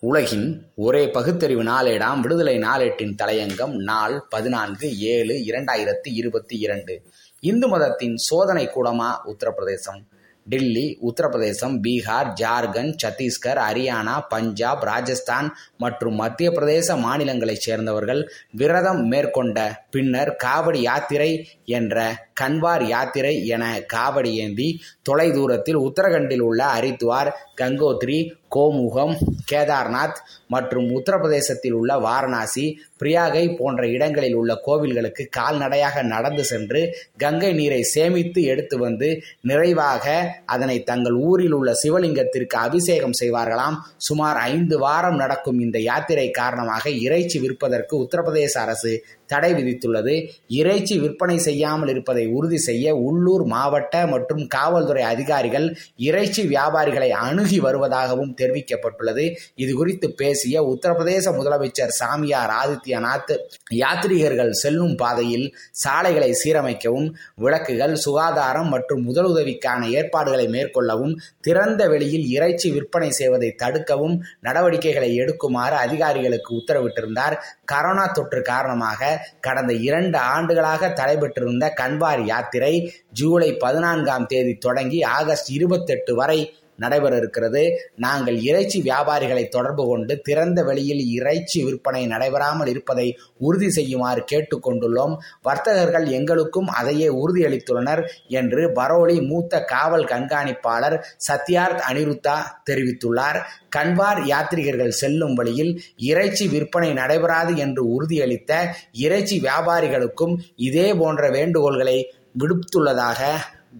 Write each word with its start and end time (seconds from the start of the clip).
உலகின் 0.00 0.66
ஒரே 0.76 1.08
பகுத்தறிவு 1.08 1.62
நாளேடாம் 1.62 2.20
விடுதலை 2.20 2.58
நாளேட்டின் 2.58 3.16
தலையங்கம் 3.22 3.74
நாள் 3.74 4.26
பதினான்கு 4.28 4.98
ஏழு 4.98 5.34
இரண்டாயிரத்தி 5.34 6.12
இருபத்தி 6.12 6.58
இரண்டு. 6.58 7.02
இந்து 7.40 7.68
மதத்தின் 7.68 8.16
சோதனை 8.16 8.66
கூடமா 8.66 9.18
உத்தரப்பிரதேசம்? 9.26 10.17
டெல்லி 10.48 10.84
உத்தரப்பிரதேசம் 11.08 11.74
பீகார் 11.82 12.30
ஜார்க்கண்ட் 12.40 12.96
சத்தீஸ்கர் 13.02 13.60
ஹரியானா 13.64 14.14
பஞ்சாப் 14.28 14.84
ராஜஸ்தான் 14.84 15.48
மற்றும் 15.76 16.16
மத்திய 16.16 16.50
பிரதேச 16.50 16.96
மாநிலங்களைச் 16.98 17.66
சேர்ந்தவர்கள் 17.66 18.22
விரதம் 18.54 19.02
மேற்கொண்ட 19.08 19.58
பின்னர் 19.90 20.32
காவடி 20.36 20.80
யாத்திரை 20.80 21.30
என்ற 21.72 21.96
கன்வார் 22.40 22.84
யாத்திரை 22.88 23.34
என 23.48 23.64
காவடி 23.86 24.32
ஏந்தி 24.38 24.68
தொலைதூரத்தில் 25.08 25.80
உத்தரகண்டில் 25.82 26.44
உள்ள 26.48 26.60
ஹரித்வார் 26.74 27.30
கங்கோத்ரி 27.60 28.18
கோமுகம் 28.48 29.14
கேதார்நாத் 29.50 30.18
மற்றும் 30.48 30.86
உத்தரப்பிரதேசத்தில் 30.90 31.76
உள்ள 31.78 31.92
வாரணாசி 31.98 32.64
பிரியாகை 32.98 33.44
போன்ற 33.56 33.82
இடங்களில் 33.88 34.36
உள்ள 34.36 34.52
கோவில்களுக்கு 34.66 35.24
கால்நடையாக 35.30 36.02
நடந்து 36.08 36.44
சென்று 36.44 36.82
கங்கை 37.18 37.50
நீரை 37.52 37.82
சேமித்து 37.92 38.42
எடுத்து 38.48 38.78
வந்து 38.78 39.08
நிறைவாக 39.44 40.06
அதனை 40.46 40.82
தங்கள் 40.82 41.12
ஊரில் 41.12 41.52
உள்ள 41.52 41.72
சிவலிங்கத்திற்கு 41.82 42.56
அபிஷேகம் 42.56 43.16
செய்வார்களாம். 43.20 43.76
சுமார் 43.96 44.36
ஐந்து 44.36 44.78
வாரம் 44.78 45.16
நடக்கும் 45.16 45.58
இந்த 45.58 45.78
யாத்திரை 45.78 46.30
காரணமாக 46.30 46.90
இறைச்சி 46.90 47.40
விற்பதற்கு 47.40 47.96
உத்தரப்பிரதேச 48.02 48.58
அரசு 48.58 49.06
தடை 49.32 49.50
விதித்துள்ளது. 49.58 50.14
இறைச்சி 50.60 50.94
விற்பனை 50.98 51.38
செய்யாமல் 51.38 51.92
இருப்பதை 51.94 52.24
உறுதி 52.38 52.58
செய்ய 52.68 52.94
உள்ளூர் 53.08 53.44
மாவட்ட 53.44 54.06
மற்றும் 54.06 54.42
காவல்துறை 54.46 55.02
அதிகாரிகள் 55.02 55.66
இறைச்சி 55.96 56.42
வியாபாரிகளை 56.54 57.10
அணுகி 57.26 57.60
வருவதாகவும் 57.60 58.34
தெரிவிக்கப்பட்டுள்ளது. 58.40 59.26
இது 59.54 59.74
குறித்து 59.74 60.08
பேசிய 60.12 60.62
உத்தரப்பிரதேச 60.72 61.32
முதலமைச்சர் 61.38 61.96
சாமியார் 62.00 62.52
ஆதித்யநாத் 62.60 63.34
யாத்ரீகர்கள் 63.82 64.52
செல்லும் 64.62 64.94
பாதையில் 64.94 65.46
சாலைகளை 65.70 66.30
சீரமைக்கவும் 66.42 67.08
விளக்குகள் 67.34 67.94
சுகாதாரம் 67.96 68.68
மற்றும் 68.68 69.04
முதலுதவிக்கான 69.08 69.90
ஏற்பாடுகளை 69.90 70.46
மேற்கொள்ளவும் 70.48 71.14
திறந்த 71.40 71.82
வெளியில் 71.88 72.26
இறைச்சி 72.28 72.68
விற்பனை 72.70 73.10
செய்வதை 73.10 73.50
தடுக்கவும் 73.62 74.16
நடவடிக்கைகளை 74.40 75.10
எடுக்குமாறு 75.22 75.76
அதிகாரிகளுக்கு 75.86 76.50
உத்தரவிட்டிருந்தார். 76.60 77.36
கரோனா 77.72 78.04
தொற்று 78.12 78.42
காரணமாக 78.42 79.17
கடந்த 79.40 79.72
இரண்டு 79.80 80.18
ஆண்டுகளாக 80.28 80.90
தடைபெற்றிருந்த 80.92 81.66
கன்வார் 81.80 82.22
யாத்திரை 82.24 82.72
ஜூலை 83.12 83.50
பதினான்காம் 83.56 84.26
தேதி 84.26 84.54
தொடங்கி 84.58 85.00
ஆகஸ்ட் 85.10 85.50
இருபத்தெட்டு 85.50 86.14
வரை 86.14 86.40
நடைபெற 86.78 87.16
இருக்கிறது. 87.16 87.62
நாங்கள் 87.96 88.38
இறைச்சி 88.48 88.78
வியாபாரிகளை 88.82 89.44
தொடர்பு 89.48 89.84
கொண்டு 89.86 90.14
திறந்த 90.20 90.62
வெளியில் 90.62 91.02
இறைச்சி 91.12 91.58
விற்பனை 91.64 92.02
நடைபெறாமல் 92.06 92.66
இருப்பதை 92.66 93.06
உறுதி 93.38 93.70
செய்யுமாறு 93.70 94.24
கேட்டுக்கொண்டுள்ளோம். 94.32 95.14
வர்த்தகர்கள் 95.42 96.06
எங்களுக்கும் 96.18 96.68
அதையே 96.80 97.08
உறுதியளித்துள்ளனர் 97.22 98.02
என்று 98.40 98.62
பரோலி 98.72 99.16
மூத்த 99.20 99.62
காவல் 99.64 100.04
கண்காணிப்பாளர் 100.04 100.98
சத்யார்த் 101.28 101.84
அனிருத்தா 101.90 102.36
தெரிவித்துள்ளார். 102.70 103.40
கன்வார் 103.76 104.20
யாத்ரிகர்கள் 104.32 104.98
செல்லும் 105.02 105.34
வழியில் 105.34 105.72
இறைச்சி 106.10 106.44
விற்பனை 106.48 106.92
நடைபெறாது 106.92 107.52
என்று 107.56 107.82
உறுதியளித்த 107.94 108.52
இறைச்சி 108.92 109.36
வியாபாரிகளுக்கும் 109.40 110.34
இதே 110.68 110.88
போன்ற 110.94 111.30
வேண்டுகோள்களை 111.30 111.98
விடுத்துள்ளதாக 112.40 113.20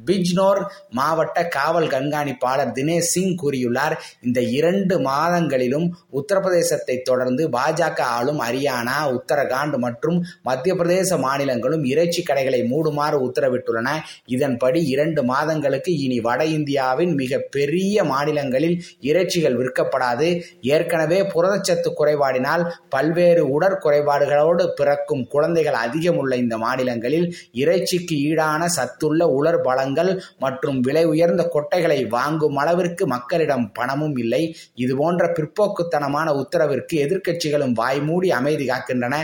பிஜ்னோர் 0.06 0.60
மாவட்ட 0.90 1.38
காவல் 1.48 1.88
கண்காணிப்பாளர் 1.88 2.72
தினேஷ் 2.78 3.10
சிங் 3.12 3.34
கூறியுள்ளார் 3.42 3.94
இந்த 4.22 4.40
இரண்டு 4.58 4.94
மாதங்களிலும் 5.00 5.86
உத்தரப்பிரதேசத்தை 6.12 6.96
தொடர்ந்து 7.02 7.42
பாஜக 7.48 8.00
ஆளும் 8.16 8.40
ஹரியானா 8.40 8.96
உத்தரகாண்ட் 9.16 9.76
மற்றும் 9.78 10.18
மத்திய 10.42 10.74
பிரதேச 10.74 11.18
மாநிலங்களும் 11.18 11.84
இறைச்சி 11.84 12.22
கடைகளை 12.22 12.60
மூடுமாறு 12.72 13.18
உத்தரவிட்டுள்ளன. 13.28 13.88
இதன்படி 14.26 14.80
இரண்டு 14.86 15.22
மாதங்களுக்கு 15.24 15.92
இனி 15.98 16.18
வட 16.20 16.40
இந்தியாவின் 16.44 17.14
மிக 17.14 17.40
பெரிய 17.50 18.04
மாநிலங்களில் 18.04 18.76
இறைச்சிகள் 19.00 19.58
விற்கப்படாது. 19.60 20.28
ஏற்கனவே 20.74 21.20
புரதச்சத்து 21.34 21.90
குறைபாடினால் 21.92 22.64
பல்வேறு 22.88 23.44
உடற்குறைபாடுகளோடு 23.56 24.66
பிறக்கும் 24.74 25.24
குழந்தைகள் 25.26 25.78
அதிகம் 25.84 26.16
உள்ள 26.16 26.36
இந்த 26.36 26.56
மாநிலங்களில் 26.58 27.26
இறைச்சிக்கு 27.52 28.16
ஈடான 28.28 28.64
சத்துள்ள 28.78 29.28
உலர் 29.28 29.60
பல 29.60 29.77
பழங்கள் 29.78 30.10
மற்றும் 30.44 30.78
விலை 30.86 31.04
உயர்ந்த 31.12 31.42
கொட்டைகளை 31.54 31.98
வாங்கும் 32.14 32.56
அளவிற்கு 32.56 33.04
மக்களிடம் 33.06 33.66
பணமும் 33.72 34.16
இல்லை. 34.22 34.42
இதுபோன்ற 34.74 35.24
பிற்போக்குத்தனமான 35.36 36.28
உத்தரவிற்கு 36.42 36.94
எதிர்க்கட்சிகளும் 37.04 37.74
வாய்மூடி 37.80 38.28
அமைதி 38.38 38.64
காக்கின்றன. 38.68 39.14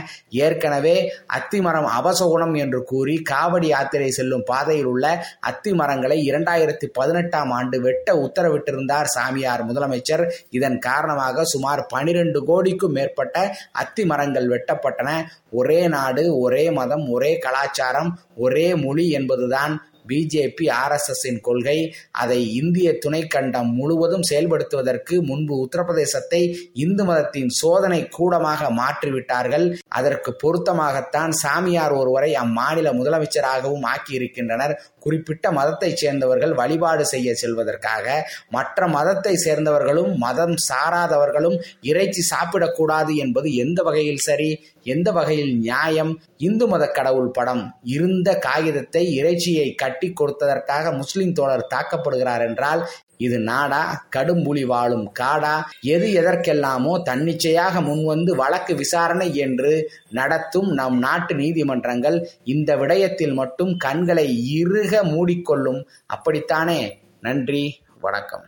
ஏற்கனவே 0.44 0.96
அத்திமரம் 1.38 1.88
அபசகுணம் 1.98 2.54
என்று 2.62 2.80
கூறி 2.90 3.16
காவடி 3.30 3.68
யாத்திரை 3.72 4.10
செல்லும் 4.10 4.44
பாதையில் 4.50 4.90
உள்ள 4.92 5.04
அத்தி 5.50 5.72
மரங்களை 5.80 6.18
இரண்டாயிரத்தி 6.30 6.86
பதினெட்டாம் 6.98 7.50
ஆண்டு 7.50 7.76
வெட்ட 7.86 8.14
உத்தரவிட்டிருந்தார் 8.24 9.10
சாமியார் 9.16 9.64
முதலமைச்சர். 9.70 10.24
இதன் 10.50 10.78
காரணமாக 10.88 11.44
சுமார் 11.44 11.82
பனிரெண்டு 11.86 12.40
கோடிக்கும் 12.44 12.96
மேற்பட்ட 12.98 13.56
அத்தி 13.72 14.04
மரங்கள் 14.12 14.50
வெட்டப்பட்டன. 14.54 15.10
ஒரே 15.50 15.80
நாடு 15.88 16.22
ஒரே 16.44 16.64
மதம் 16.70 17.06
ஒரே 17.16 17.32
கலாச்சாரம் 17.38 18.12
ஒரே 18.36 18.68
மொழி 18.84 19.06
என்பதுதான் 19.18 19.74
பிஜேபி 20.08 20.66
ஆர்எஸ்எஸ்ஸின் 20.82 21.40
கொள்கை 21.40 21.94
அதை 22.10 22.54
இந்திய 22.54 22.98
துணைக்கண்டம் 23.06 23.70
முழுவதும் 23.72 24.26
செயல்படுத்துவதற்கு 24.30 25.22
முன்பு 25.22 25.54
உத்தரப்பிரதேசத்தை 25.64 26.42
இந்து 26.72 27.04
மதத்தின் 27.04 27.48
சோதனை 27.48 28.08
கூடமாக 28.08 28.70
மாற்றிவிட்டார்கள். 28.70 29.66
அதற்கு 29.88 30.36
பொருத்தமாகத்தான் 30.42 31.30
சாமியார் 31.30 31.92
ஒருவரை 31.92 32.32
அம்மாநில 32.34 32.92
முதலமைச்சராகவும் 32.98 33.86
ஆக்கியிருக்கின்றனர். 33.94 34.74
குறிப்பிட்ட 35.04 35.46
மதத்தைச் 35.50 35.96
சேர்ந்தவர்கள் 35.96 36.52
வழிபாடு 36.54 37.04
செய்ய 37.06 37.34
செல்வதற்காக 37.34 38.06
மற்ற 38.50 38.86
மதத்தை 38.88 39.34
சேர்ந்தவர்களும் 39.44 40.12
மதம் 40.16 40.56
சாராதவர்களும் 40.68 41.56
இறைச்சி 41.82 42.22
சாப்பிடக்கூடாது 42.30 43.12
என்பது 43.16 43.48
எந்த 43.56 43.82
வகையில் 43.82 44.24
சரி? 44.24 44.50
எந்த 44.86 45.08
வகையில் 45.12 45.52
நியாயம்? 45.58 46.12
இந்து 46.40 46.66
மத 46.66 46.84
கடவுள் 46.90 47.30
படம் 47.30 47.62
இருந்த 47.92 48.28
காகிதத்தை 48.38 49.02
இறைச்சியை 49.14 49.68
கட்டி 49.74 50.08
கொடுத்ததற்காக 50.12 50.92
முஸ்லிம் 50.96 51.32
தோழர் 51.32 51.68
தாக்கப்படுகிறார் 51.74 52.44
என்றால் 52.46 52.82
இது 53.16 53.38
நாடா? 53.38 54.06
கடும்புலி 54.16 54.66
வாழும் 54.66 55.12
காடா? 55.20 55.62
எது 55.80 56.06
எதற்கெல்லாமோ 56.22 57.02
தன்னிச்சையாக 57.02 57.80
முன்வந்து 57.80 58.36
வழக்கு 58.36 58.74
விசாரணை 58.74 59.34
என்று 59.34 59.90
நடத்தும் 60.10 60.68
நம் 60.68 60.98
நாட்டு 60.98 61.34
நீதிமன்றங்கள் 61.34 62.28
இந்த 62.44 62.76
விடயத்தில் 62.76 63.32
மட்டும் 63.32 63.76
கண்களை 63.76 64.52
இறுக 64.52 65.04
மூடிக்கொள்ளும். 65.04 65.84
அப்படித்தானே? 66.06 67.00
நன்றி 67.20 67.80
வணக்கம். 68.00 68.44